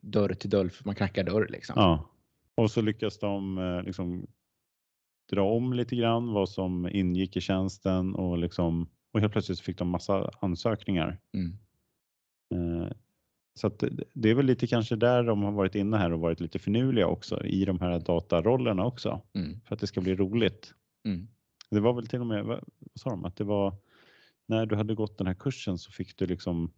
[0.03, 1.75] dörr till dörr, för man knackar dörr liksom.
[1.79, 2.11] Ja,
[2.55, 4.27] och så lyckas de eh, liksom
[5.31, 9.79] dra om lite grann vad som ingick i tjänsten och liksom och helt plötsligt fick
[9.79, 11.19] de massa ansökningar.
[11.33, 11.59] Mm.
[13.55, 13.69] Så
[14.13, 17.07] det- är väl lite kanske där de har varit inne här och varit lite finurliga
[17.07, 19.61] också i de här datarollerna också Mm.
[19.61, 20.75] för att det ska bli roligt.
[21.07, 21.29] Mm.
[21.71, 22.65] Det var väl till och med, vad
[22.95, 23.75] sa de, att det var
[24.49, 26.73] när du hade gått den här kursen så fick du liksom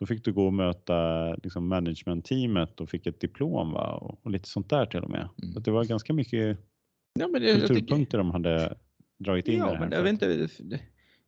[0.00, 3.92] då fick du gå och möta liksom management-teamet och fick ett diplom va?
[3.94, 5.28] Och, och lite sånt där till och med.
[5.42, 5.52] Mm.
[5.54, 6.58] Så det var ganska mycket
[7.18, 8.76] Ja, men det, jag tycker, kulturpunkter de hade
[9.18, 9.80] dragit in i det ja, här.
[9.80, 10.48] men jag, vet inte,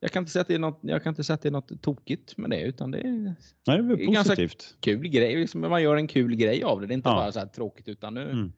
[0.01, 1.53] jag kan inte säga att det är något, jag kan inte säga att det är
[1.53, 3.35] något tokigt med det, utan det är Nej,
[3.67, 4.49] det är ganska-
[4.81, 5.37] kul grej.
[5.37, 6.87] Liksom, man gör en kul grej av det.
[6.87, 7.15] Det är inte Ja.
[7.15, 8.53] bara så här tråkigt, utan nu Mm.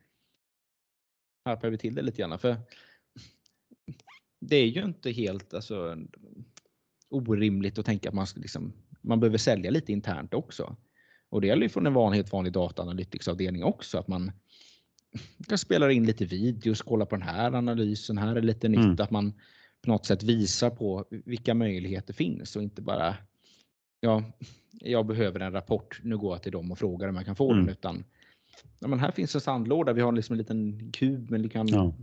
[1.44, 2.38] harpar vi till det lite grann.
[2.38, 2.57] För
[4.40, 5.96] det är ju inte helt alltså,
[7.11, 8.72] orimligt att tänka att man, ska liksom,
[9.03, 10.77] man behöver sälja lite internt också.
[11.31, 13.98] Och det gäller ju från en vanlig, helt vanlig dataanalyticsavdelning också.
[13.98, 14.33] Att man
[15.48, 18.79] kan spela in lite videos, kolla på den här analysen, här är lite nytt.
[18.81, 18.96] Mm.
[19.01, 19.33] Att man
[19.88, 23.16] på något sätt visar på vilka möjligheter finns och inte bara
[24.01, 24.22] ja,
[24.72, 27.53] jag behöver en rapport, nu går jag till dem och frågar om jag kan få
[27.53, 27.64] Mm.
[27.66, 27.72] den.
[27.72, 28.05] Utan
[28.81, 31.68] ja, men här finns en sandlåda, vi har liksom en liten kub, men du kan,
[31.68, 31.94] Ja.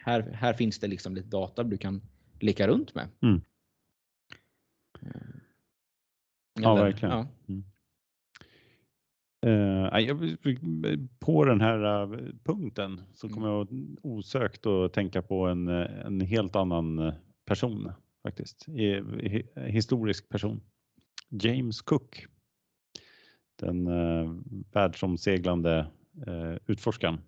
[0.00, 2.02] här, här finns det liksom lite data du kan
[2.40, 3.08] leka runt med.
[3.22, 3.40] Mm.
[5.02, 5.10] Eh,
[6.60, 7.14] Ja, eller- verkligen.
[7.14, 7.26] Ja.
[7.46, 7.62] Jag-
[11.18, 13.34] på den här eh, punkten så Mm.
[13.34, 13.68] kommer jag
[14.02, 17.14] osökt att tänka på en, eh, en helt annan eh,
[17.46, 18.66] person faktiskt.
[19.66, 20.60] Historisk person.
[21.30, 22.26] James Cook.
[23.56, 24.34] Den eh,
[24.72, 25.86] världsomseglande
[26.26, 27.18] eh, utforskaren.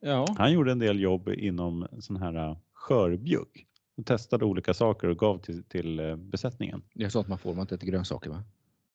[0.00, 0.26] ja.
[0.38, 3.66] Han gjorde en del jobb inom sån här eh, skörbjugg.
[3.96, 6.82] Och testade olika saker och gav till, till eh, besättningen.
[6.94, 8.42] Det är sånt man får man inte äter grönsaker va?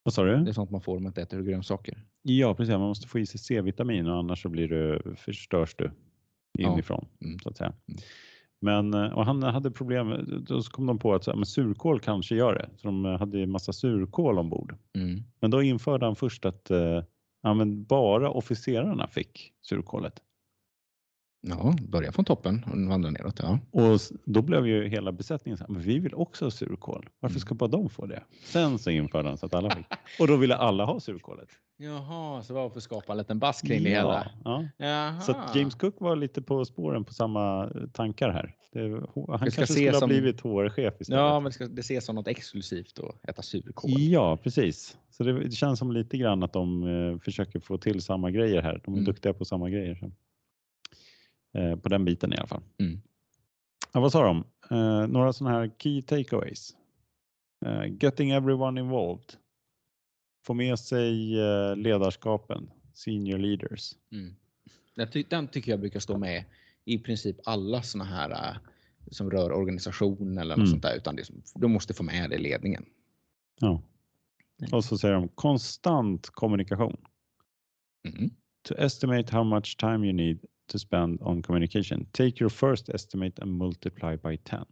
[0.07, 0.49] Vad sa Det du?
[0.49, 2.03] är sånt man får om man inte äter grönsaker.
[2.21, 2.71] Ja, precis.
[2.71, 5.91] Man måste få i sig C-vitamin och annars så blir du, förstörs du
[6.57, 6.73] Ja.
[6.73, 7.05] inifrån.
[7.21, 7.39] Mm.
[7.39, 7.73] Så att säga.
[8.61, 12.35] Men och han hade problem, då kom de på att så här, men surkål kanske
[12.35, 12.69] gör det.
[12.77, 14.75] Så de hade en massa surkål ombord.
[14.95, 15.23] Mm.
[15.41, 17.03] Men då införde han först att eh,
[17.43, 20.13] ja, bara officerarna fick surkålet.
[21.41, 23.39] Ja, börja från toppen och vandra neråt.
[23.43, 23.59] Ja.
[23.71, 27.09] Och då blev ju hela besättningen så här, men vi vill också ha surkål.
[27.19, 27.39] Varför Mm.
[27.39, 28.23] ska bara de få det?
[28.45, 29.85] Sen så införde han så att alla fick.
[30.19, 31.49] Och då ville alla ha surkålet.
[31.79, 34.31] Jaha, så det var för att skapa en liten bass kring det hela.
[34.43, 34.65] ja.
[34.77, 35.21] Jaha.
[35.21, 38.55] Så att James Cook var lite på spåren på samma eh, tankar här.
[38.73, 41.19] Det, han ska kanske se skulle ha som- blivit HR-chef istället.
[41.19, 43.91] Ja, men det, ska, det ses som något exklusivt att äta surkål.
[43.91, 44.97] Ja, precis.
[45.09, 48.61] Så det, det känns som lite grann att de eh, försöker få till samma grejer
[48.61, 48.81] här.
[48.85, 49.05] De är Mm.
[49.05, 50.11] duktiga på samma grejer.
[51.57, 52.63] Eh, på den biten i alla fall.
[52.79, 53.01] Mm.
[53.93, 54.43] Ja, vad sa de?
[54.71, 56.75] Eh, några sådana här key takeaways.
[57.65, 59.33] Eh, getting everyone involved.
[60.45, 61.35] Få med sig
[61.75, 63.95] ledarskapen, senior leaders.
[64.11, 64.35] Mm.
[64.95, 66.43] Jag ty- den tycker jag brukar stå med
[66.85, 68.59] i princip alla såna här
[69.11, 70.67] som rör organisation eller något Mm.
[70.71, 70.95] sånt där.
[70.97, 71.23] Utan det,
[71.55, 72.85] du måste få med det i ledningen.
[73.59, 73.81] Ja.
[74.57, 74.69] Nej.
[74.73, 76.97] Och så säger de konstant kommunikation.
[78.07, 78.29] Mm.
[78.67, 83.39] To estimate how much time you need to spend on communication, take your first estimate
[83.39, 84.65] and multiply by 10.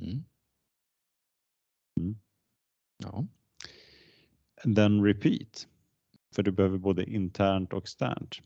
[0.00, 0.24] Mm.
[2.00, 2.16] Mm.
[2.98, 3.24] Ja.
[4.64, 5.66] And then repeat.
[6.34, 8.38] För du behöver både internt och externt.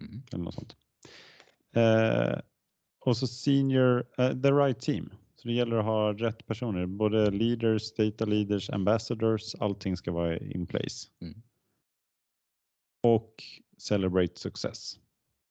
[0.00, 0.22] Mm.
[0.32, 0.76] Eller något sånt.
[1.72, 2.40] Eh,
[3.00, 5.12] och så senior, eh, the right team.
[5.36, 10.38] Så det gäller att ha rätt personer, både leaders, data leaders, ambassadors, allting ska vara
[10.38, 11.08] in place.
[11.20, 11.42] Mm.
[13.02, 13.44] Och
[13.78, 14.98] celebrate success.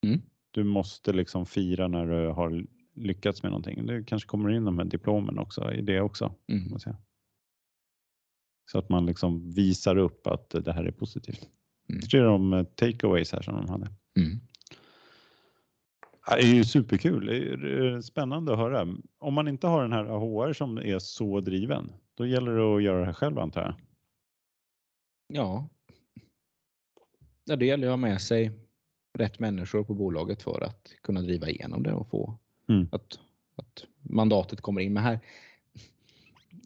[0.06, 0.22] Mm.
[0.52, 3.86] Du måste liksom fira när du har lyckats med någonting.
[3.86, 6.36] Det kanske kommer in de här diplomen också i det också.
[6.47, 6.80] Mm.
[8.72, 11.50] Så att man liksom visar upp att det här är positivt.
[11.89, 12.02] Mm.
[12.12, 13.88] Det är de eh, takeaways här som de hade.
[14.20, 14.39] Mm.
[16.28, 17.26] Det är ju superkul.
[17.26, 18.88] Det är spännande att höra.
[19.20, 22.84] Om man inte har den här HR som är så driven, då gäller det att
[22.84, 23.74] göra det här själv antar jag.
[25.34, 25.70] Ja.
[27.45, 28.52] ja, det gäller att ha med sig
[29.20, 32.38] rätt människor på bolaget för att kunna driva igenom det och få
[32.70, 32.88] Mm.
[32.92, 33.20] att,
[33.56, 34.94] att mandatet kommer in.
[34.94, 35.20] Men här,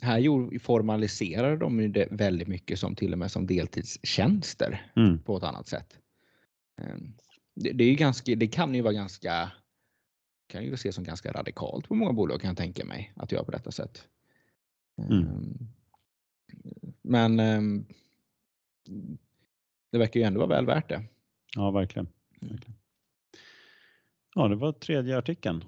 [0.01, 5.19] här formaliserar de ju det väldigt mycket som till och med som deltidstjänster Mm.
[5.19, 5.99] på ett annat sätt.
[6.81, 7.13] Ehm,
[7.55, 9.51] Det, det, är ju ganska, det kan ju vara ganska
[10.47, 13.43] kan ju ses som ganska radikalt på många bolag kan jag tänka mig att göra
[13.43, 14.07] på detta sätt.
[14.97, 15.11] Mm.
[15.23, 15.67] Ehm,
[17.01, 17.85] Men ehm,
[19.91, 21.03] det verkar ju ändå vara väl värt det.
[21.55, 22.07] Ja, verkligen.
[22.49, 22.79] Verkligen.
[24.35, 25.63] Ja, det var tredje artikeln.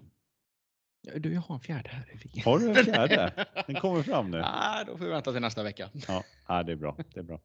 [1.02, 2.06] Ja, Du, jag har en fjärde här.
[2.46, 3.46] Har du en fjärde?
[3.68, 4.38] Den kommer fram nu.
[4.46, 5.90] Ah, då får vi vänta till nästa vecka.
[6.08, 6.96] Ja, ja, det är bra.
[7.14, 7.42] Det är bra.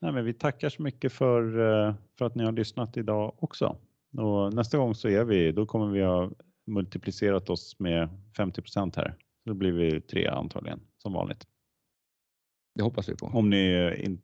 [0.00, 1.42] Nej, men vi tackar så mycket för,
[1.88, 3.76] eh, för att ni har lyssnat idag också.
[4.16, 6.30] Och nästa gång så är vi, då kommer vi ha
[6.66, 9.14] multiplicerat oss med 50% här.
[9.44, 11.46] Då blir vi tre antagligen som vanligt.
[12.74, 13.26] Det hoppas vi på.
[13.26, 14.22] Om ni eh, in,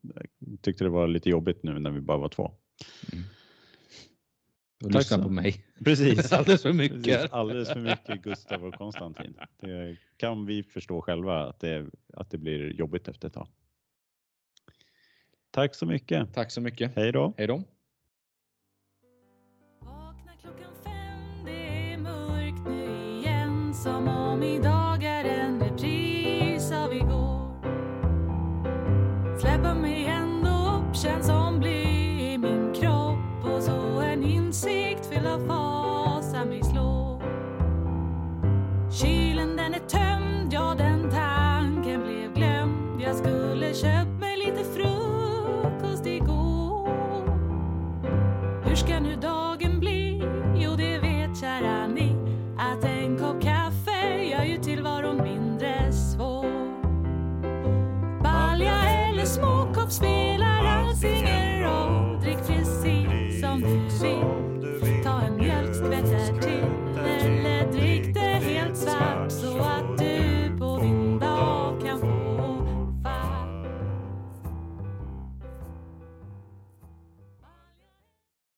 [0.63, 2.53] tyckte det var lite jobbigt nu när vi bara var två.
[4.87, 5.23] Och Tack lyssna så.
[5.23, 5.65] på mig.
[5.85, 6.33] Precis.
[6.33, 7.05] Alldeles för mycket.
[7.05, 9.35] Precis, alldeles för mycket Gustav och Konstantin.
[9.61, 13.49] Det kan vi förstå själva att det, att det blir jobbigt efter ett tag.
[15.51, 16.35] Tack så mycket.
[16.35, 16.97] Tack så mycket.
[16.97, 17.33] Hej då.
[17.37, 17.63] Hej då.
[19.81, 24.76] Vakna klockan fem, det är mörkt nu igen Som om idag